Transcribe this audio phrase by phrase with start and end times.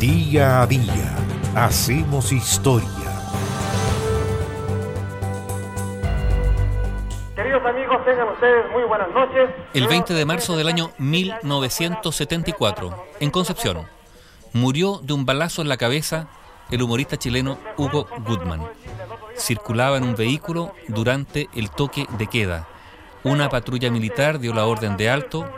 [0.00, 1.16] Día a día
[1.56, 2.88] hacemos historia.
[7.34, 9.50] Queridos amigos, tengan ustedes muy buenas noches.
[9.74, 13.88] El 20 de marzo del año 1974, en Concepción,
[14.52, 16.28] murió de un balazo en la cabeza
[16.70, 18.62] el humorista chileno Hugo Goodman.
[19.36, 22.68] Circulaba en un vehículo durante el toque de queda.
[23.24, 25.50] Una patrulla militar dio la orden de alto,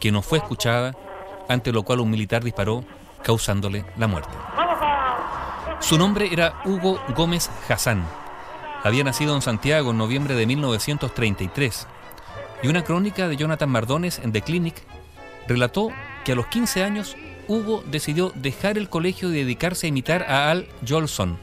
[0.00, 0.96] que no fue escuchada,
[1.48, 2.82] ante lo cual un militar disparó,
[3.24, 4.30] causándole la muerte.
[5.80, 8.06] Su nombre era Hugo Gómez Hassan.
[8.84, 11.88] Había nacido en Santiago en noviembre de 1933.
[12.62, 14.76] Y una crónica de Jonathan Mardones en The Clinic
[15.48, 15.90] relató
[16.24, 17.16] que a los 15 años
[17.48, 21.36] Hugo decidió dejar el colegio y dedicarse a imitar a Al Jolson,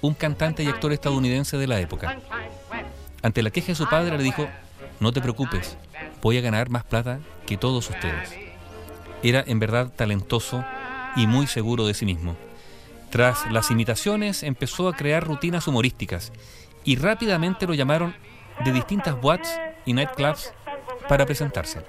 [0.00, 2.18] un cantante y actor estadounidense de la época.
[3.22, 4.48] Ante la queja de su padre le dijo,
[5.00, 5.76] no te preocupes,
[6.22, 8.34] voy a ganar más plata que todos ustedes.
[9.22, 10.64] Era en verdad talentoso
[11.16, 12.36] y muy seguro de sí mismo.
[13.10, 16.32] Tras las imitaciones empezó a crear rutinas humorísticas
[16.84, 18.14] y rápidamente lo llamaron
[18.64, 19.48] de distintas boats
[19.84, 20.52] y nightclubs
[21.08, 21.84] para presentarse.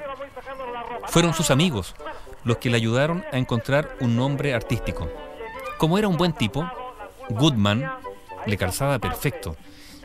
[1.07, 1.95] Fueron sus amigos
[2.43, 5.09] los que le ayudaron a encontrar un nombre artístico.
[5.77, 6.69] Como era un buen tipo,
[7.29, 7.89] Goodman
[8.45, 9.55] le calzaba perfecto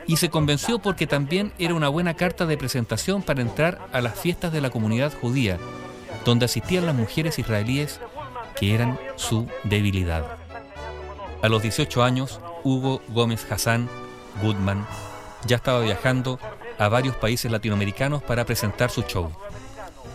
[0.07, 4.17] y se convenció porque también era una buena carta de presentación para entrar a las
[4.17, 5.57] fiestas de la comunidad judía,
[6.25, 7.99] donde asistían las mujeres israelíes
[8.55, 10.25] que eran su debilidad.
[11.41, 13.89] A los 18 años, Hugo Gómez Hassan
[14.41, 14.87] Goodman
[15.45, 16.39] ya estaba viajando
[16.77, 19.31] a varios países latinoamericanos para presentar su show.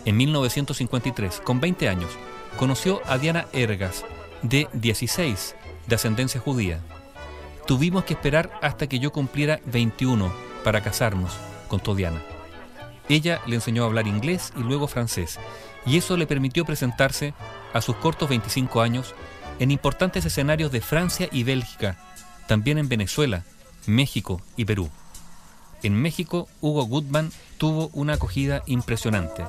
[0.04, 2.10] En 1953, con 20 años,
[2.58, 4.04] conoció a Diana Ergas,
[4.42, 5.54] de 16,
[5.86, 6.80] de ascendencia judía.
[7.66, 11.32] Tuvimos que esperar hasta que yo cumpliera 21 para casarnos,
[11.68, 12.22] contó Diana.
[13.08, 15.38] Ella le enseñó a hablar inglés y luego francés,
[15.86, 17.34] y eso le permitió presentarse
[17.74, 19.14] a sus cortos 25 años
[19.58, 21.98] en importantes escenarios de Francia y Bélgica,
[22.46, 23.44] también en Venezuela,
[23.86, 24.90] México y Perú.
[25.82, 29.44] En México, Hugo Goodman tuvo una acogida impresionante.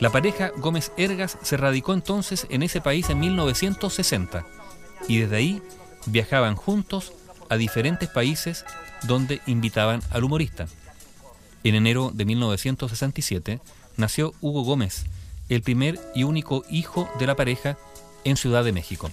[0.00, 4.44] La pareja Gómez Ergas se radicó entonces en ese país en 1960
[5.06, 5.62] y desde ahí
[6.06, 7.12] viajaban juntos
[7.48, 8.64] a diferentes países
[9.04, 10.66] donde invitaban al humorista.
[11.64, 13.60] En enero de 1967
[13.96, 15.04] nació Hugo Gómez,
[15.48, 17.76] el primer y único hijo de la pareja
[18.24, 19.10] en Ciudad de México.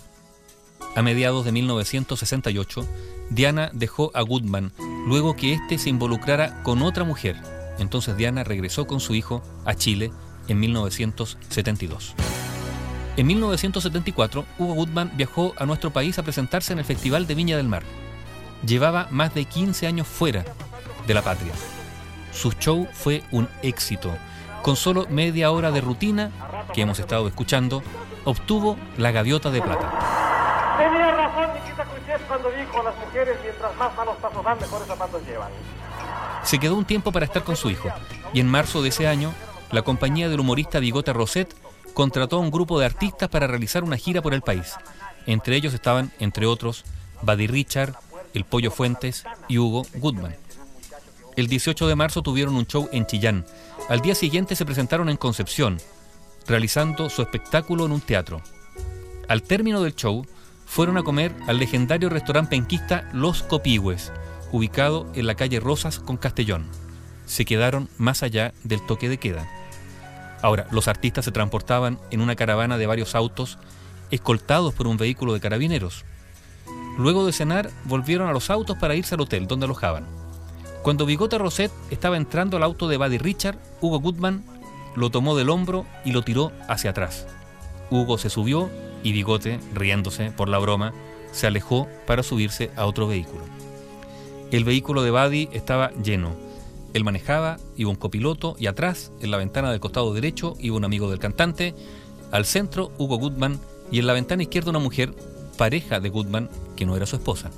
[0.95, 2.87] A mediados de 1968,
[3.29, 4.71] Diana dejó a Goodman
[5.07, 7.35] luego que éste se involucrara con otra mujer.
[7.79, 10.11] Entonces Diana regresó con su hijo a Chile
[10.47, 12.15] en 1972.
[13.17, 17.57] En 1974, Hugo Goodman viajó a nuestro país a presentarse en el Festival de Viña
[17.57, 17.83] del Mar.
[18.65, 20.43] Llevaba más de 15 años fuera
[21.07, 21.53] de la patria.
[22.33, 24.13] Su show fue un éxito.
[24.65, 26.31] Con solo media hora de rutina,
[26.73, 27.83] que hemos estado escuchando,
[28.23, 30.75] obtuvo la gaviota de plata.
[30.79, 35.21] Tenía razón Nikita Khrushchev cuando dijo las mujeres mientras más malos pasos dan, mejores zapatos
[35.27, 35.49] llevan.
[36.41, 37.89] Se quedó un tiempo para estar con su hijo
[38.33, 39.35] y en marzo de ese año
[39.69, 41.55] la compañía del humorista Bigota Roset
[41.93, 44.73] contrató a un grupo de artistas para realizar una gira por el país.
[45.27, 46.85] Entre ellos estaban, entre otros,
[47.21, 47.93] Buddy Richard,
[48.33, 50.35] El Pollo Fuentes y Hugo Goodman.
[51.35, 53.45] El 18 de marzo tuvieron un show en Chillán.
[53.89, 55.79] Al día siguiente se presentaron en Concepción,
[56.47, 58.41] realizando su espectáculo en un teatro.
[59.27, 60.25] Al término del show,
[60.65, 64.13] fueron a comer al legendario restaurante penquista Los Copigües,
[64.53, 66.67] ubicado en la calle Rosas con Castellón.
[67.25, 69.45] Se quedaron más allá del toque de queda.
[70.41, 73.57] Ahora, los artistas se transportaban en una caravana de varios autos
[74.09, 76.05] escoltados por un vehículo de carabineros.
[76.97, 80.24] Luego de cenar, volvieron a los autos para irse al hotel donde alojaban.
[80.85, 84.43] Cuando Bigota Roset estaba entrando al auto de Buddy Richard, Hugo Goodman
[84.95, 87.25] lo tomó del hombro y lo tiró hacia atrás.
[87.89, 88.69] Hugo se subió
[89.01, 90.93] y Bigote, riéndose por la broma,
[91.31, 93.43] se alejó para subirse a otro vehículo.
[94.51, 96.35] El vehículo de Buddy estaba lleno.
[96.93, 100.85] Él manejaba, iba un copiloto y atrás, en la ventana del costado derecho, iba un
[100.85, 101.73] amigo del cantante.
[102.31, 103.59] Al centro, Hugo Goodman
[103.89, 105.15] y en la ventana izquierda una mujer,
[105.57, 107.49] pareja de Goodman, que no era su esposa.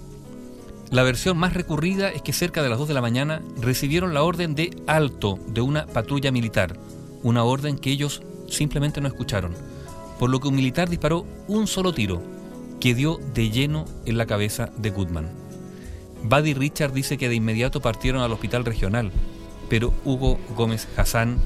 [0.89, 4.23] La versión más recurrida es que cerca de las 2 de la mañana recibieron la
[4.23, 6.77] orden de alto de una patrulla militar,
[7.23, 9.53] una orden que ellos simplemente no escucharon,
[10.17, 12.21] por lo que un militar disparó un solo tiro,
[12.79, 15.29] que dio de lleno en la cabeza de Goodman.
[16.23, 19.11] Buddy Richard dice que de inmediato partieron al hospital regional,
[19.69, 21.37] pero Hugo Gómez Hassan,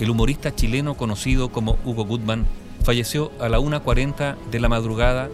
[0.00, 2.46] el humorista chileno conocido como Hugo Goodman,
[2.82, 5.28] falleció a la 1.40 de la madrugada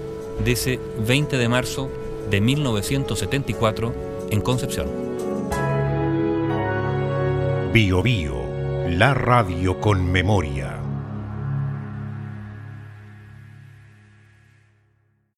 [0.44, 1.90] de ese 20 de marzo
[2.30, 3.94] de 1974
[4.30, 4.88] en Concepción.
[7.72, 8.44] Bio Bio,
[8.88, 10.73] la radio con memoria.